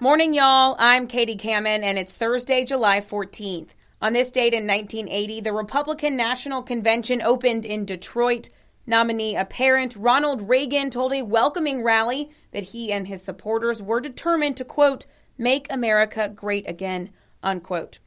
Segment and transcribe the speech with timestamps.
[0.00, 0.76] Morning, y'all.
[0.78, 3.70] I'm Katie Kamen, and it's Thursday, July 14th.
[4.00, 8.48] On this date in 1980, the Republican National Convention opened in Detroit.
[8.86, 14.56] Nominee apparent Ronald Reagan told a welcoming rally that he and his supporters were determined
[14.58, 15.06] to, quote,
[15.36, 17.10] make America great again,
[17.42, 17.98] unquote.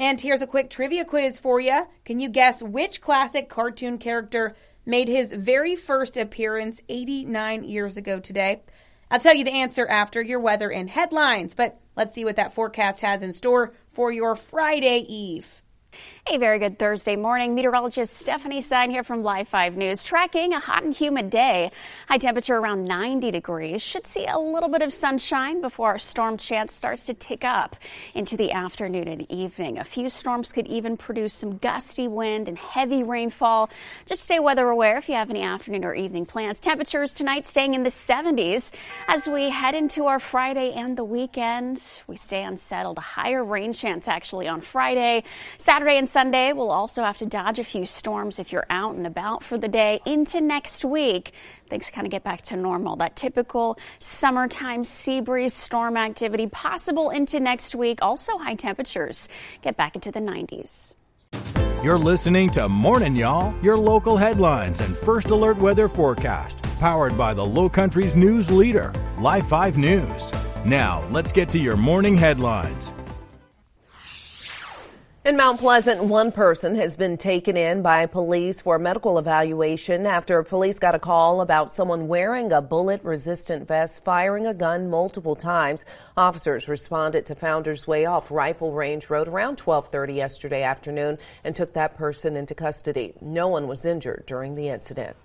[0.00, 1.86] And here's a quick trivia quiz for you.
[2.04, 8.18] Can you guess which classic cartoon character made his very first appearance 89 years ago
[8.18, 8.62] today?
[9.10, 12.54] I'll tell you the answer after your weather and headlines, but let's see what that
[12.54, 15.62] forecast has in store for your Friday Eve.
[16.28, 17.54] A very good Thursday morning.
[17.54, 20.02] Meteorologist Stephanie Stein here from Live 5 News.
[20.02, 21.70] Tracking a hot and humid day.
[22.08, 23.80] High temperature around 90 degrees.
[23.80, 27.76] Should see a little bit of sunshine before our storm chance starts to tick up
[28.12, 29.78] into the afternoon and evening.
[29.78, 33.70] A few storms could even produce some gusty wind and heavy rainfall.
[34.06, 36.58] Just stay weather aware if you have any afternoon or evening plans.
[36.58, 38.72] Temperatures tonight staying in the 70s
[39.06, 41.80] as we head into our Friday and the weekend.
[42.08, 42.98] We stay unsettled.
[42.98, 45.22] Higher rain chance actually on Friday.
[45.58, 49.06] Saturday and Sunday, we'll also have to dodge a few storms if you're out and
[49.06, 50.00] about for the day.
[50.06, 51.32] Into next week,
[51.68, 52.96] things kind of get back to normal.
[52.96, 57.98] That typical summertime sea breeze storm activity possible into next week.
[58.00, 59.28] Also, high temperatures
[59.60, 60.94] get back into the 90s.
[61.84, 67.34] You're listening to Morning Y'all, your local headlines and first alert weather forecast, powered by
[67.34, 70.32] the Low Country's news leader, Live 5 News.
[70.64, 72.94] Now, let's get to your morning headlines.
[75.26, 80.40] In Mount Pleasant, one person has been taken in by police for medical evaluation after
[80.44, 85.34] police got a call about someone wearing a bullet resistant vest firing a gun multiple
[85.34, 85.84] times.
[86.16, 91.72] Officers responded to Founders Way off Rifle Range Road around 12:30 yesterday afternoon and took
[91.72, 93.12] that person into custody.
[93.20, 95.16] No one was injured during the incident.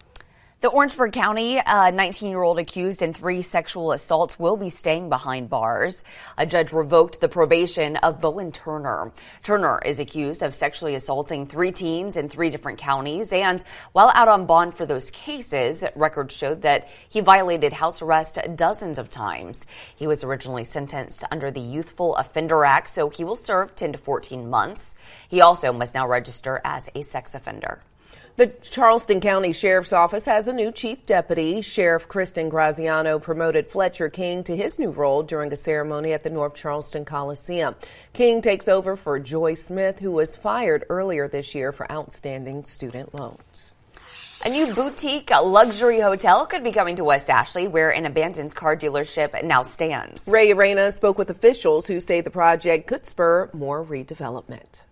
[0.61, 5.09] The Orangeburg County uh, 19 year old accused in three sexual assaults will be staying
[5.09, 6.03] behind bars.
[6.37, 9.11] A judge revoked the probation of Bowen Turner.
[9.41, 13.33] Turner is accused of sexually assaulting three teens in three different counties.
[13.33, 13.63] And
[13.93, 18.99] while out on bond for those cases, records showed that he violated house arrest dozens
[18.99, 19.65] of times.
[19.95, 23.97] He was originally sentenced under the Youthful Offender Act, so he will serve 10 to
[23.97, 24.95] 14 months.
[25.27, 27.81] He also must now register as a sex offender.
[28.37, 31.61] The Charleston County Sheriff's Office has a new chief deputy.
[31.61, 36.29] Sheriff Kristin Graziano promoted Fletcher King to his new role during a ceremony at the
[36.29, 37.75] North Charleston Coliseum.
[38.13, 43.13] King takes over for Joy Smith, who was fired earlier this year for outstanding student
[43.13, 43.73] loans.
[44.45, 48.77] A new boutique luxury hotel could be coming to West Ashley, where an abandoned car
[48.77, 50.29] dealership now stands.
[50.29, 54.83] Ray Arena spoke with officials who say the project could spur more redevelopment.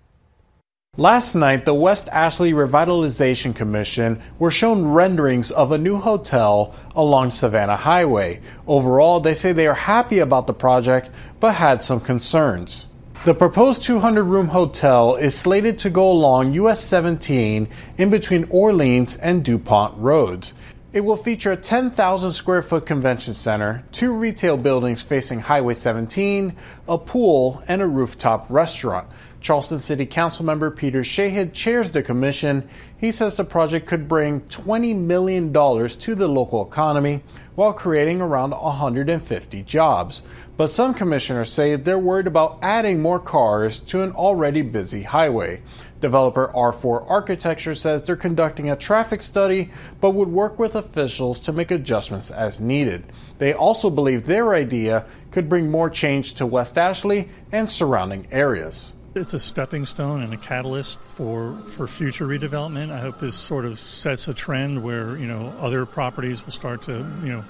[0.99, 7.31] Last night, the West Ashley Revitalization Commission were shown renderings of a new hotel along
[7.31, 8.41] Savannah Highway.
[8.67, 11.09] Overall, they say they are happy about the project
[11.39, 12.87] but had some concerns.
[13.23, 19.15] The proposed 200 room hotel is slated to go along US 17 in between Orleans
[19.15, 20.53] and DuPont roads.
[20.91, 26.55] It will feature a 10,000 square foot convention center, two retail buildings facing Highway 17,
[26.87, 29.07] a pool, and a rooftop restaurant.
[29.39, 32.67] Charleston City Council member Peter Shahid chairs the commission.
[32.97, 37.21] He says the project could bring $20 million to the local economy
[37.53, 40.23] while creating around 150 jobs.
[40.57, 45.61] But some commissioners say they're worried about adding more cars to an already busy highway.
[45.99, 51.51] Developer R4 Architecture says they're conducting a traffic study but would work with officials to
[51.51, 53.03] make adjustments as needed.
[53.37, 58.93] They also believe their idea could bring more change to West Ashley and surrounding areas
[59.15, 62.91] it's a stepping stone and a catalyst for, for future redevelopment.
[62.91, 66.83] I hope this sort of sets a trend where, you know, other properties will start
[66.83, 67.43] to, you know,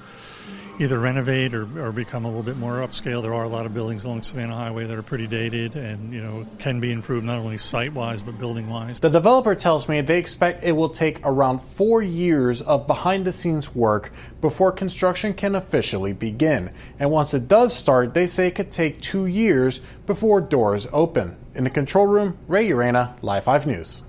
[0.80, 3.22] either renovate or, or become a little bit more upscale.
[3.22, 6.22] There are a lot of buildings along Savannah Highway that are pretty dated and, you
[6.22, 9.00] know, can be improved not only site wise but building wise.
[9.00, 13.34] The developer tells me they expect it will take around four years of behind the
[13.34, 16.72] scenes work before construction can officially begin.
[16.98, 21.36] And once it does start, they say it could take two years before doors open.
[21.56, 24.04] In the control room, Ray Urena, Live 5 News.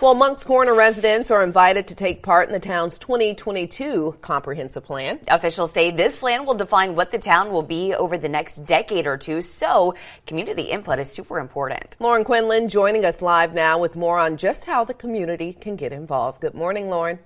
[0.00, 5.20] Well, Moncks Corner residents are invited to take part in the town's 2022 comprehensive plan.
[5.28, 9.06] Officials say this plan will define what the town will be over the next decade
[9.06, 9.94] or two, so
[10.26, 11.98] community input is super important.
[12.00, 15.92] Lauren Quinlan joining us live now with more on just how the community can get
[15.92, 16.40] involved.
[16.40, 17.18] Good morning, Lauren.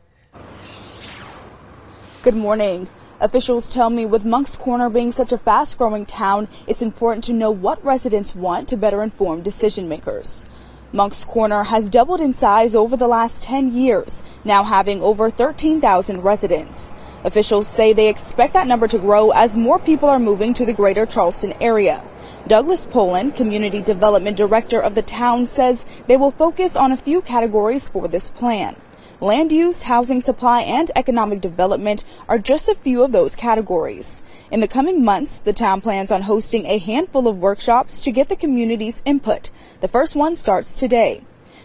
[2.25, 2.89] Good morning.
[3.21, 7.33] Officials tell me with Moncks Corner being such a fast growing town, it's important to
[7.35, 10.49] know what residents want to better inform decision makers.
[10.95, 16.23] Moncks Corner has doubled in size over the last 10 years, now having over 13,000
[16.23, 16.95] residents.
[17.25, 20.73] Officials say they expect that number to grow as more people are moving to the
[20.73, 22.01] greater Charleston area.
[22.47, 27.21] Douglas Poland, Community Development Director of the town, says they will focus on a few
[27.21, 28.77] categories for this plan.
[29.21, 34.23] Land use, housing supply, and economic development are just a few of those categories.
[34.51, 38.29] In the coming months, the town plans on hosting a handful of workshops to get
[38.29, 39.51] the community's input.
[39.81, 41.23] The first one starts today.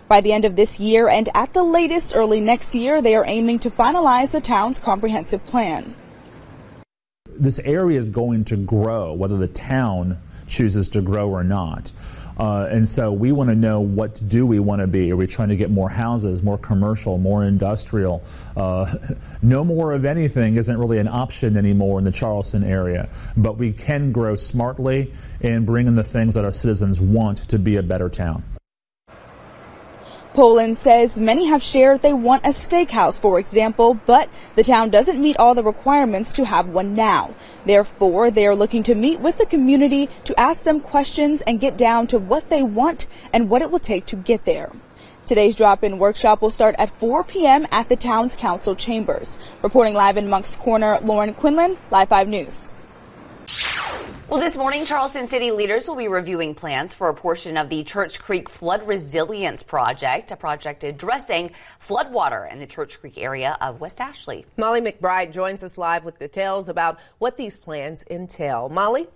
[0.07, 3.25] By the end of this year and at the latest early next year, they are
[3.25, 5.95] aiming to finalize the town's comprehensive plan.
[7.27, 11.91] This area is going to grow, whether the town chooses to grow or not.
[12.39, 15.11] Uh, and so we want to know what do we want to be.
[15.11, 18.23] Are we trying to get more houses, more commercial, more industrial?
[18.55, 18.95] Uh,
[19.41, 23.09] no more of anything isn't really an option anymore in the Charleston area.
[23.35, 27.59] But we can grow smartly and bring in the things that our citizens want to
[27.59, 28.43] be a better town.
[30.39, 35.21] Poland says many have shared they want a steakhouse, for example, but the town doesn't
[35.21, 37.35] meet all the requirements to have one now.
[37.65, 41.75] Therefore, they are looking to meet with the community to ask them questions and get
[41.75, 44.71] down to what they want and what it will take to get there.
[45.25, 47.67] Today's drop-in workshop will start at 4 p.m.
[47.69, 49.39] at the town's council chambers.
[49.61, 52.69] Reporting live in Moncks Corner, Lauren Quinlan, Live 5 News.
[54.29, 57.83] Well, this morning, Charleston City leaders will be reviewing plans for a portion of the
[57.83, 61.49] Church Creek Flood Resilience Project, a project addressing
[61.83, 64.45] floodwater in the Church Creek area of West Ashley.
[64.55, 68.69] Molly McBride joins us live with details about what these plans entail.
[68.69, 69.07] Molly?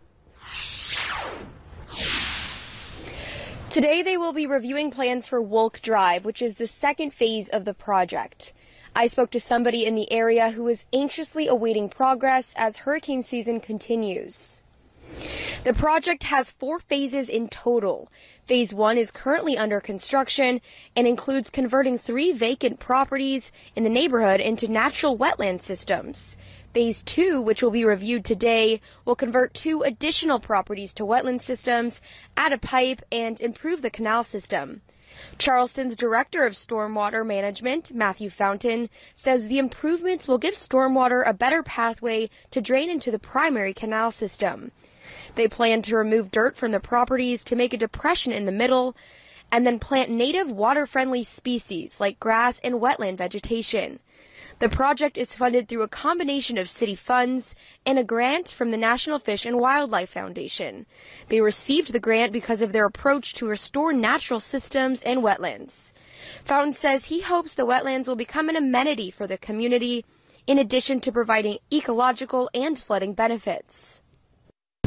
[3.69, 7.65] Today, they will be reviewing plans for Wolk Drive, which is the second phase of
[7.65, 8.51] the project.
[8.95, 13.59] I spoke to somebody in the area who is anxiously awaiting progress as hurricane season
[13.59, 14.63] continues.
[15.63, 18.11] The project has four phases in total.
[18.45, 20.59] Phase one is currently under construction
[20.95, 26.35] and includes converting three vacant properties in the neighborhood into natural wetland systems.
[26.73, 32.01] Phase two, which will be reviewed today, will convert two additional properties to wetland systems,
[32.35, 34.81] add a pipe, and improve the canal system.
[35.37, 41.63] Charleston's Director of Stormwater Management, Matthew Fountain, says the improvements will give stormwater a better
[41.63, 44.71] pathway to drain into the primary canal system.
[45.35, 48.95] They plan to remove dirt from the properties to make a depression in the middle
[49.51, 53.99] and then plant native water friendly species like grass and wetland vegetation.
[54.59, 57.55] The project is funded through a combination of city funds
[57.85, 60.85] and a grant from the National Fish and Wildlife Foundation.
[61.27, 65.91] They received the grant because of their approach to restore natural systems and wetlands.
[66.43, 70.05] Fountain says he hopes the wetlands will become an amenity for the community
[70.45, 74.02] in addition to providing ecological and flooding benefits.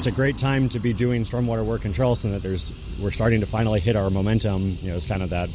[0.07, 2.31] It's a great time to be doing stormwater work in Charleston.
[2.31, 2.71] That there's
[3.03, 4.79] we're starting to finally hit our momentum.
[4.81, 5.51] You know, it's kind of that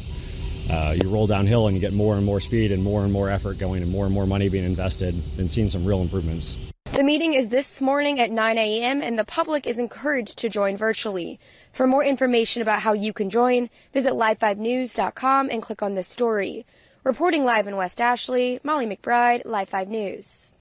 [0.70, 3.30] uh, you roll downhill and you get more and more speed and more and more
[3.30, 6.58] effort going and more and more money being invested and seeing some real improvements.
[6.84, 9.00] The meeting is this morning at 9 a.m.
[9.00, 11.40] and the public is encouraged to join virtually.
[11.72, 16.66] For more information about how you can join, visit live5news.com and click on this story.
[17.04, 20.51] Reporting live in West Ashley, Molly McBride, Live 5 News.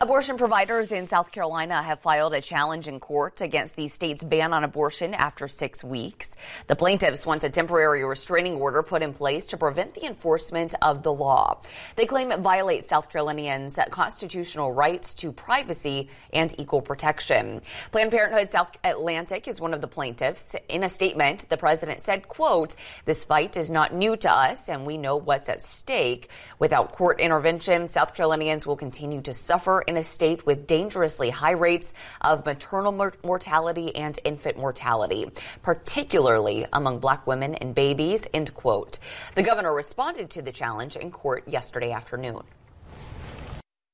[0.00, 4.52] Abortion providers in South Carolina have filed a challenge in court against the state's ban
[4.52, 6.36] on abortion after six weeks.
[6.66, 11.02] The plaintiffs want a temporary restraining order put in place to prevent the enforcement of
[11.04, 11.62] the law.
[11.96, 17.62] They claim it violates South Carolinians' constitutional rights to privacy and equal protection.
[17.90, 20.54] Planned Parenthood South Atlantic is one of the plaintiffs.
[20.68, 24.84] In a statement, the president said, quote, this fight is not new to us and
[24.84, 26.28] we know what's at stake.
[26.58, 31.52] Without court intervention, South Carolinians will continue to suffer in a state with dangerously high
[31.52, 35.30] rates of maternal mortality and infant mortality,
[35.62, 38.98] particularly among black women and babies, end quote.
[39.34, 42.42] The governor responded to the challenge in court yesterday afternoon.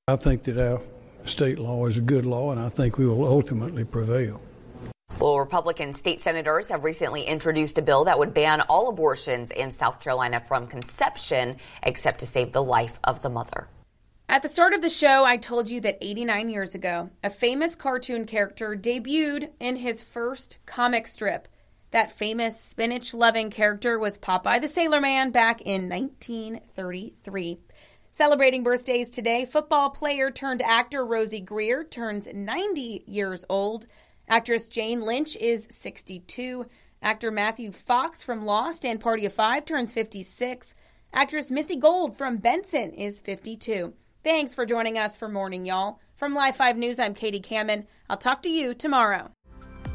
[0.09, 0.81] I think that our
[1.25, 4.41] state law is a good law, and I think we will ultimately prevail.
[5.21, 9.71] Well, Republican state senators have recently introduced a bill that would ban all abortions in
[9.71, 13.69] South Carolina from conception except to save the life of the mother.
[14.31, 17.75] At the start of the show, I told you that 89 years ago, a famous
[17.75, 21.49] cartoon character debuted in his first comic strip.
[21.91, 27.59] That famous spinach loving character was Popeye the Sailor Man back in 1933.
[28.13, 33.87] Celebrating birthdays today, football player turned actor Rosey Grier turns 90 years old.
[34.29, 36.67] Actress Jane Lynch is 62.
[37.03, 40.77] Actor Matthew Fox from Lost and Party of Five turns 56.
[41.13, 43.93] Actress Missy Gold from Benson is 52.
[44.23, 45.99] Thanks for joining us for Morning Y'all.
[46.15, 47.87] From Live 5 News, I'm Katie Kamen.
[48.11, 49.31] I'll talk to you tomorrow.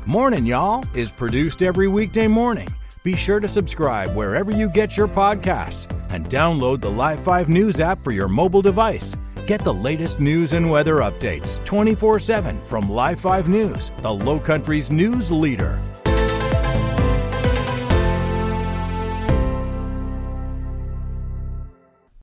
[0.08, 2.68] Morning Y'all is produced every weekday morning.
[3.04, 7.80] Be sure to subscribe wherever you get your podcasts and download the Live 5 News
[7.80, 9.16] app for your mobile device.
[9.46, 14.40] Get the latest news and weather updates 24 7 from Live 5 News, the Low
[14.40, 15.80] Country's news leader.